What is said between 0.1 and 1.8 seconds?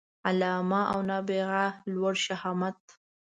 علامه او نابغه